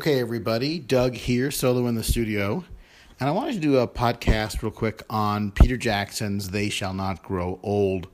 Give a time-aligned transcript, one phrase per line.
[0.00, 2.64] Okay, everybody, Doug here, solo in the studio.
[3.20, 7.22] And I wanted to do a podcast real quick on Peter Jackson's They Shall Not
[7.22, 8.08] Grow Old,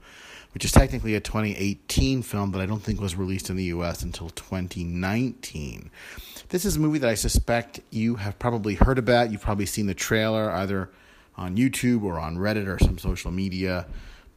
[0.52, 4.02] which is technically a 2018 film, but I don't think was released in the US
[4.02, 5.88] until 2019.
[6.48, 9.30] This is a movie that I suspect you have probably heard about.
[9.30, 10.90] You've probably seen the trailer either
[11.36, 13.86] on YouTube or on Reddit or some social media,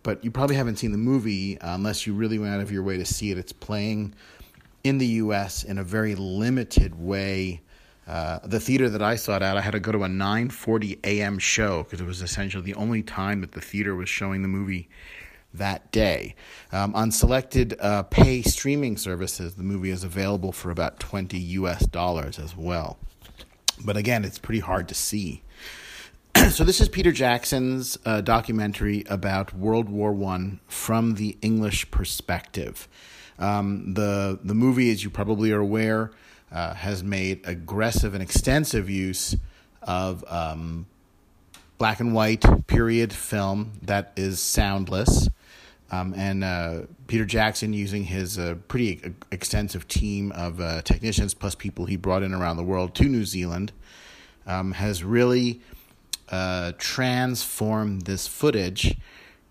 [0.04, 2.98] but you probably haven't seen the movie unless you really went out of your way
[2.98, 3.40] to see it.
[3.40, 4.14] It's playing
[4.84, 5.64] in the U.S.
[5.64, 7.62] in a very limited way.
[8.08, 11.00] Uh, the theater that I saw it at, I had to go to a 9:40
[11.04, 11.38] a.m.
[11.38, 14.90] show because it was essentially the only time that the theater was showing the movie
[15.54, 16.36] that day.
[16.72, 21.86] Um, on selected uh, pay streaming services, the movie is available for about 20 U.S.
[21.86, 22.98] dollars as well.
[23.84, 25.44] But again, it's pretty hard to see.
[26.50, 32.88] so this is Peter Jackson's uh, documentary about World War One from the English perspective.
[33.40, 36.12] Um, the the movie, as you probably are aware,
[36.52, 39.36] uh, has made aggressive and extensive use
[39.82, 40.86] of um,
[41.78, 45.30] black and white period film that is soundless.
[45.92, 49.02] Um, and uh, Peter Jackson, using his uh, pretty
[49.32, 53.26] extensive team of uh, technicians plus people he brought in around the world to New
[53.26, 53.72] Zealand,
[54.46, 55.62] um, has really
[56.30, 58.98] uh, transformed this footage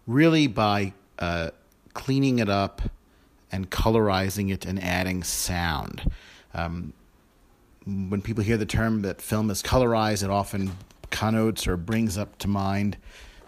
[0.07, 1.51] really by uh,
[1.93, 2.83] cleaning it up
[3.51, 6.11] and colorizing it and adding sound.
[6.55, 6.93] Um,
[7.87, 10.73] when people hear the term that film is colorized, it often
[11.11, 12.99] connotes or brings up to mind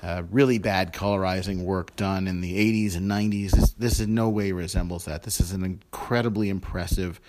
[0.02, 3.50] uh, really bad colorizing work done in the 80s and 90s.
[3.50, 5.24] This, this in no way resembles that.
[5.24, 7.20] This is an incredibly impressive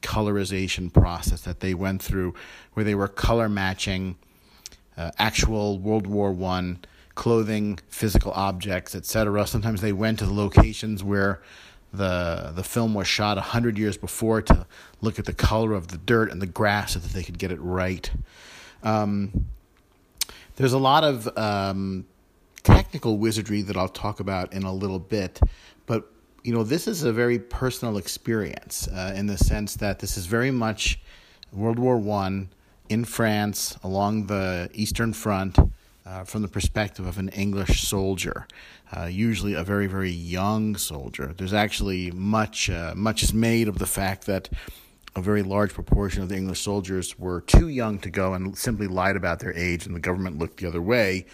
[0.00, 2.34] colorization process that they went through
[2.72, 4.16] where they were color matching
[4.96, 6.78] uh, actual World War One
[7.14, 9.44] clothing, physical objects, etc.
[9.44, 11.42] Sometimes they went to the locations where
[11.92, 14.66] the the film was shot a hundred years before to
[15.00, 17.50] look at the color of the dirt and the grass so that they could get
[17.50, 18.10] it right.
[18.82, 19.46] Um,
[20.56, 22.06] there's a lot of um,
[22.62, 25.40] technical wizardry that I'll talk about in a little bit,
[25.86, 26.10] but
[26.42, 30.26] you know this is a very personal experience uh, in the sense that this is
[30.26, 31.00] very much
[31.52, 32.50] World War One
[32.88, 35.58] in France along the Eastern Front
[36.08, 38.46] uh, from the perspective of an English soldier,
[38.96, 41.34] uh, usually a very, very young soldier.
[41.36, 44.48] There's actually much, uh, much is made of the fact that
[45.14, 48.86] a very large proportion of the English soldiers were too young to go and simply
[48.86, 51.26] lied about their age, and the government looked the other way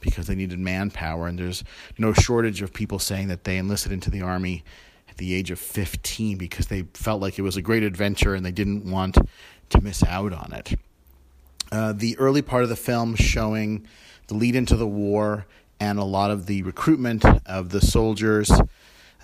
[0.00, 1.26] because they needed manpower.
[1.26, 1.62] And there's
[1.98, 4.64] no shortage of people saying that they enlisted into the army
[5.10, 8.46] at the age of 15 because they felt like it was a great adventure and
[8.46, 9.18] they didn't want
[9.68, 10.74] to miss out on it.
[11.70, 13.86] Uh, the early part of the film showing
[14.32, 15.46] the lead into the war
[15.78, 18.62] and a lot of the recruitment of the soldiers uh,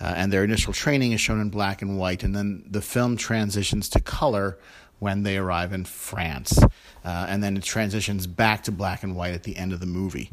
[0.01, 3.89] and their initial training is shown in black and white, and then the film transitions
[3.89, 4.57] to color
[4.99, 6.57] when they arrive in France,
[7.03, 9.85] uh, and then it transitions back to black and white at the end of the
[9.85, 10.31] movie.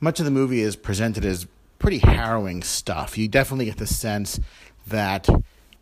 [0.00, 1.46] Much of the movie is presented as
[1.78, 3.18] pretty harrowing stuff.
[3.18, 4.40] You definitely get the sense
[4.86, 5.28] that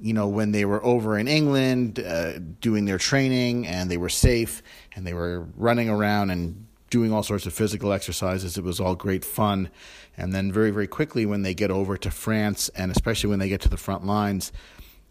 [0.01, 4.09] you know, when they were over in England uh, doing their training and they were
[4.09, 4.63] safe
[4.97, 8.59] and they were running around and doing all sorts of physical exercises.
[8.59, 9.71] It was all great fun.
[10.17, 13.49] And then, very, very quickly, when they get over to France, and especially when they
[13.49, 14.53] get to the front lines,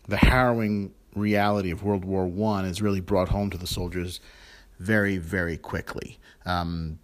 [0.07, 4.19] the harrowing reality of World War One is really brought home to the soldiers
[4.79, 6.19] very, very quickly.
[6.45, 6.99] Um,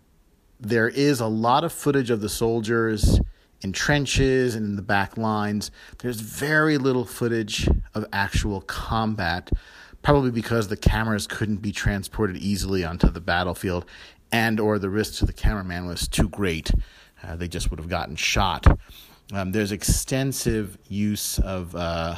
[0.60, 3.20] there is a lot of footage of the soldiers
[3.62, 5.72] in trenches and in the back lines.
[6.00, 9.52] There's very little footage of actual combat,
[10.02, 13.86] probably because the cameras couldn't be transported easily onto the battlefield
[14.36, 16.70] and or the risk to the cameraman was too great.
[17.24, 18.68] Uh, they just would have gotten shot.
[19.34, 22.16] Um, there's extensive use of uh,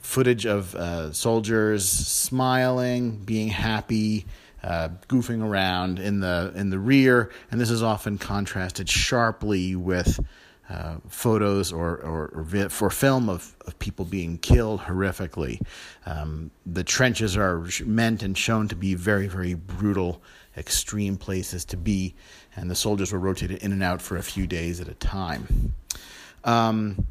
[0.00, 4.26] footage of uh, soldiers smiling, being happy,
[4.62, 10.18] uh, goofing around in the in the rear, and this is often contrasted sharply with
[10.68, 15.60] uh, photos or, or, or for film of, of people being killed horrifically.
[16.06, 20.20] Um, the trenches are meant and shown to be very, very brutal,
[20.56, 22.14] extreme places to be,
[22.54, 25.74] and the soldiers were rotated in and out for a few days at a time.
[26.44, 27.06] Um,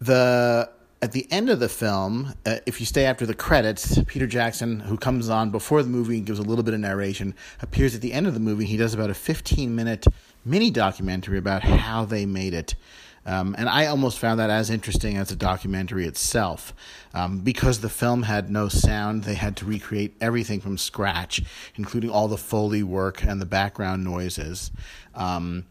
[0.00, 0.70] the
[1.02, 4.78] at the end of the film, uh, if you stay after the credits, Peter Jackson,
[4.78, 8.00] who comes on before the movie and gives a little bit of narration, appears at
[8.02, 8.66] the end of the movie.
[8.66, 10.06] He does about a 15 minute
[10.44, 12.76] mini documentary about how they made it.
[13.24, 16.74] Um, and I almost found that as interesting as the documentary itself.
[17.14, 21.42] Um, because the film had no sound, they had to recreate everything from scratch,
[21.76, 24.70] including all the Foley work and the background noises.
[25.14, 25.66] Um,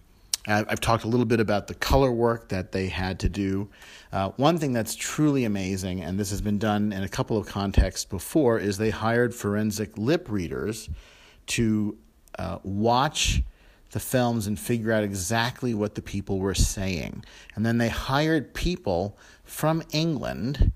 [0.47, 3.69] I've talked a little bit about the color work that they had to do.
[4.11, 7.45] Uh, one thing that's truly amazing, and this has been done in a couple of
[7.45, 10.89] contexts before, is they hired forensic lip readers
[11.45, 11.95] to
[12.39, 13.43] uh, watch
[13.91, 17.23] the films and figure out exactly what the people were saying.
[17.55, 20.71] And then they hired people from England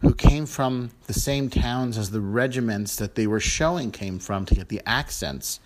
[0.00, 4.44] who came from the same towns as the regiments that they were showing came from
[4.46, 5.60] to get the accents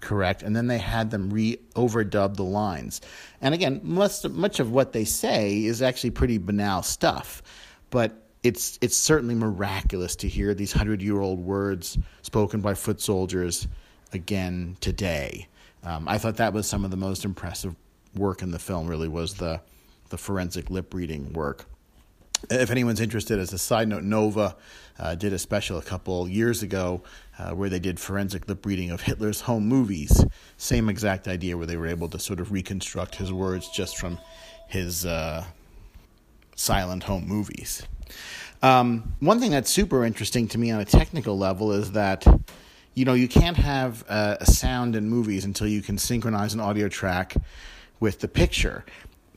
[0.00, 3.00] correct, and then they had them re overdub the lines.
[3.40, 7.42] And again, much much of what they say is actually pretty banal stuff,
[7.90, 8.12] but
[8.42, 13.66] it's it's certainly miraculous to hear these hundred year old words spoken by foot soldiers
[14.12, 15.48] again today.
[15.84, 17.74] Um, I thought that was some of the most impressive
[18.14, 18.86] work in the film.
[18.86, 19.60] Really was the
[20.10, 21.66] the forensic lip reading work
[22.50, 24.56] if anyone's interested, as a side note, Nova
[24.98, 27.02] uh, did a special a couple years ago
[27.38, 30.24] uh, where they did forensic lip reading of Hitler's home movies.
[30.56, 34.18] Same exact idea, where they were able to sort of reconstruct his words just from
[34.68, 35.44] his uh,
[36.56, 37.82] silent home movies.
[38.62, 42.24] Um, one thing that's super interesting to me on a technical level is that
[42.94, 46.88] you know you can't have a sound in movies until you can synchronize an audio
[46.88, 47.34] track
[48.00, 48.84] with the picture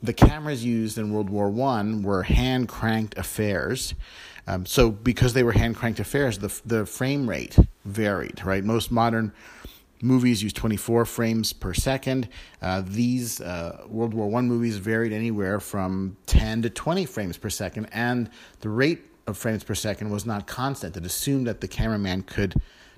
[0.02, 3.94] the cameras used in World War One were hand cranked affairs.
[4.46, 8.44] Um, so because they were hand cranked affairs, the the frame rate varied.
[8.44, 9.32] Right, most modern
[10.02, 12.28] movies use 24 frames per second.
[12.60, 17.50] Uh, these uh, World War One movies varied anywhere from 10 to 20 frames per
[17.50, 18.30] second, and
[18.60, 20.96] the rate of frames per second was not constant.
[20.96, 22.54] It assumed that the cameraman could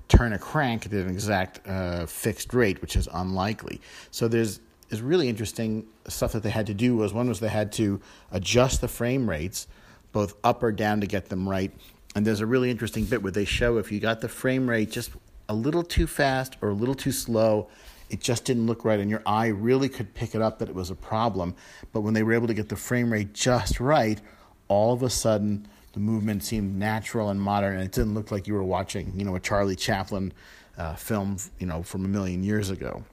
[0.09, 3.79] turn a crank at an exact uh, fixed rate, which is unlikely.
[4.11, 4.59] So there's
[4.89, 8.01] is really interesting stuff that they had to do was one was they had to
[8.31, 9.67] adjust the frame rates
[10.11, 11.71] both up or down to get them right.
[12.15, 14.89] And there's a really interesting bit where they show if you got the frame rate
[14.89, 15.11] just
[15.47, 17.69] a little too fast or a little too slow,
[18.09, 20.73] it just didn't look right, and your eye really could pick it up that it
[20.73, 21.55] was a problem.
[21.93, 24.19] But when they were able to get the frame rate just right,
[24.67, 28.47] all of a sudden the movement seemed natural and modern, and it didn't look like
[28.47, 30.33] you were watching, you know, a Charlie Chaplin
[30.77, 33.03] uh, film, you know, from a million years ago.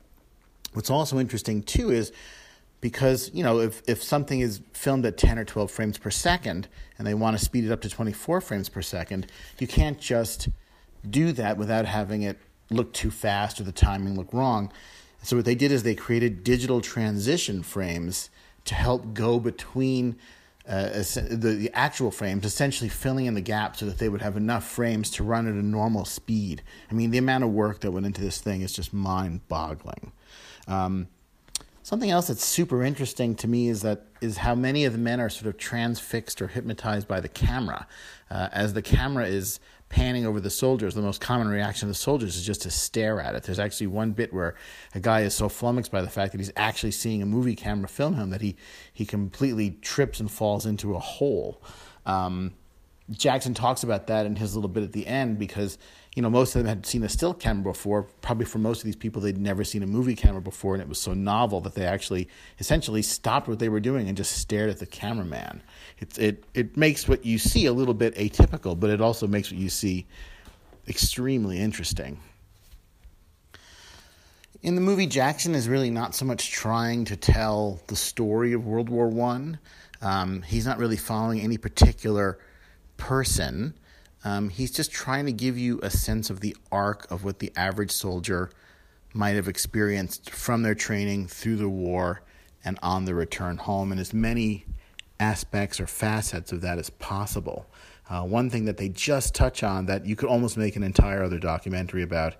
[0.72, 2.12] What's also interesting too is
[2.80, 6.68] because you know if, if something is filmed at 10 or 12 frames per second
[6.98, 9.26] and they want to speed it up to 24 frames per second
[9.58, 10.48] you can't just
[11.08, 12.38] do that without having it
[12.70, 14.70] look too fast or the timing look wrong
[15.22, 18.30] so what they did is they created digital transition frames
[18.64, 20.16] to help go between
[20.68, 24.36] uh, the, the actual frames, essentially filling in the gap so that they would have
[24.36, 26.62] enough frames to run at a normal speed.
[26.90, 30.12] I mean, the amount of work that went into this thing is just mind boggling.
[30.66, 31.08] Um,
[31.86, 35.20] something else that's super interesting to me is that is how many of the men
[35.20, 37.86] are sort of transfixed or hypnotized by the camera.
[38.28, 41.98] Uh, as the camera is panning over the soldiers, the most common reaction of the
[41.98, 43.44] soldiers is just to stare at it.
[43.44, 44.56] There's actually one bit where
[44.96, 47.86] a guy is so flummoxed by the fact that he's actually seeing a movie camera
[47.86, 48.56] film him that he,
[48.92, 51.62] he completely trips and falls into a hole.
[52.04, 52.54] Um,
[53.10, 55.78] Jackson talks about that in his little bit at the end because
[56.16, 58.04] you know, most of them had seen a still camera before.
[58.22, 60.88] Probably for most of these people, they'd never seen a movie camera before, and it
[60.88, 62.26] was so novel that they actually
[62.58, 65.62] essentially stopped what they were doing and just stared at the cameraman.
[65.98, 69.50] It it it makes what you see a little bit atypical, but it also makes
[69.50, 70.06] what you see
[70.88, 72.18] extremely interesting.
[74.62, 78.66] In the movie, Jackson is really not so much trying to tell the story of
[78.66, 79.58] World War One.
[80.00, 82.38] Um, he's not really following any particular
[82.96, 83.74] person.
[84.24, 87.52] Um, he's just trying to give you a sense of the arc of what the
[87.56, 88.50] average soldier
[89.12, 92.22] might have experienced from their training through the war
[92.64, 94.66] and on the return home, and as many
[95.20, 97.66] aspects or facets of that as possible.
[98.08, 101.22] Uh, one thing that they just touch on that you could almost make an entire
[101.22, 102.36] other documentary about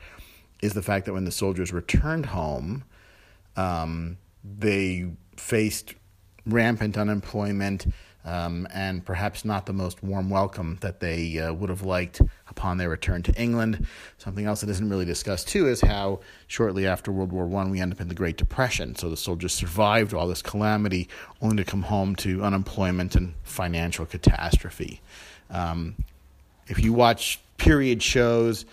[0.63, 2.85] is the fact that when the soldiers returned home,
[3.57, 5.95] um, they faced
[6.47, 7.87] rampant unemployment
[8.27, 12.77] um, and perhaps not the most warm welcome that they uh, would have liked upon
[12.77, 13.87] their return to England.
[14.19, 17.81] Something else that isn't really discussed too is how shortly after World War One we
[17.81, 18.97] end up in the Great Depression.
[18.97, 21.09] So the soldiers survived all this calamity,
[21.41, 25.01] only to come home to unemployment and financial catastrophe.
[25.49, 25.95] Um,
[26.67, 28.67] if you watch period shows,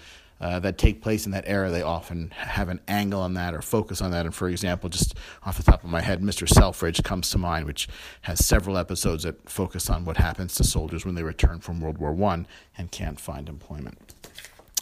[0.44, 3.62] uh, that take place in that era, they often have an angle on that or
[3.62, 4.26] focus on that.
[4.26, 6.48] And for example, just off the top of my head, Mr.
[6.48, 7.88] Selfridge comes to mind, which
[8.24, 11.98] has several episodes that focus on what happens to soldiers when they return from World
[11.98, 12.46] War One
[12.78, 13.98] and can't find employment.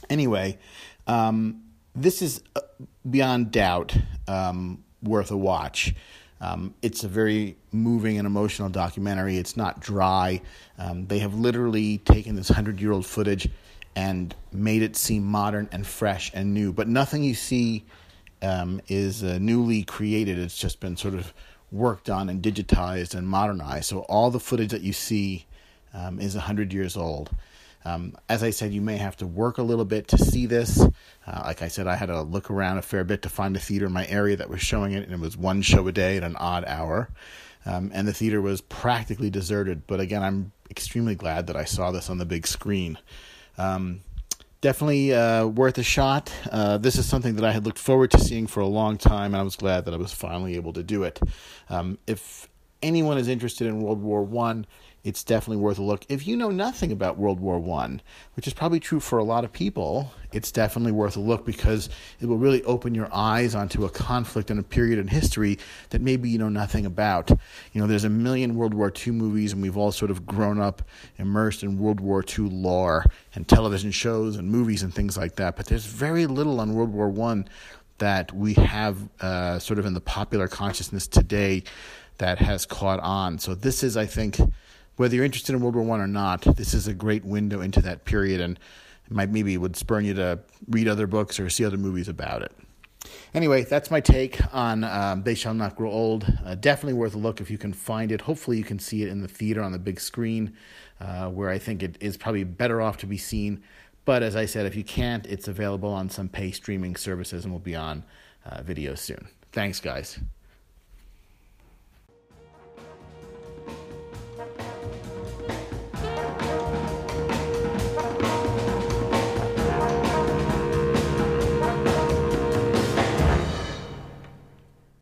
[0.10, 0.58] Anyway,
[1.06, 1.62] um,
[1.94, 2.62] this is uh,
[3.08, 3.96] beyond doubt
[4.28, 5.94] um, worth a watch.
[6.40, 9.38] Um, it's a very moving and emotional documentary.
[9.38, 10.42] It's not dry.
[10.80, 13.48] Um, they have literally taken this hundred year old footage
[13.96, 16.72] and made it seem modern and fresh and new.
[16.72, 17.86] But nothing you see
[18.42, 20.40] um, is uh, newly created.
[20.40, 21.34] It's just been sort of
[21.72, 23.86] worked on and digitized and modernized.
[23.86, 25.46] So all the footage that you see
[25.94, 27.30] um, is 100 years old.
[27.84, 30.80] Um, as I said, you may have to work a little bit to see this.
[31.26, 33.60] Uh, like I said, I had to look around a fair bit to find a
[33.60, 36.18] theater in my area that was showing it, and it was one show a day
[36.18, 37.10] at an odd hour.
[37.66, 39.88] Um, and the theater was practically deserted.
[39.88, 42.98] But again, I'm extremely glad that I saw this on the big screen.
[43.62, 44.02] Um,
[44.62, 46.32] definitely uh, worth a shot.
[46.52, 49.34] Uh, this is something that I had looked forward to seeing for a long time,
[49.34, 51.20] and I was glad that I was finally able to do it.
[51.70, 52.50] Um, if
[52.82, 54.66] anyone is interested in World War One,
[55.04, 56.06] it's definitely worth a look.
[56.10, 58.02] If you know nothing about World War One,
[58.36, 61.90] which is probably true for a lot of people, it's definitely worth a look because
[62.20, 65.58] it will really open your eyes onto a conflict and a period in history
[65.90, 67.32] that maybe you know nothing about.
[67.74, 70.60] You know, there's a million World War II movies, and we've all sort of grown
[70.60, 70.84] up
[71.18, 75.56] immersed in World War II lore and television shows and movies and things like that.
[75.56, 77.48] But there's very little on World War One
[77.98, 81.64] that we have uh, sort of in the popular consciousness today
[82.18, 83.40] that has caught on.
[83.40, 84.40] So this is, I think
[85.02, 87.82] whether you're interested in World War One or not, this is a great window into
[87.82, 88.60] that period, and
[89.10, 90.40] might maybe would spur you to
[90.70, 92.52] read other books or see other movies about it.
[93.34, 96.32] Anyway, that's my take on um, They Shall Not Grow Old.
[96.46, 98.22] Uh, definitely worth a look if you can find it.
[98.22, 100.56] Hopefully, you can see it in the theater on the big screen,
[101.00, 103.64] uh, where I think it is probably better off to be seen.
[104.06, 107.52] But as I said, if you can't, it's available on some pay streaming services and
[107.52, 108.06] will be on
[108.46, 109.30] uh, video soon.
[109.52, 110.20] Thanks, guys.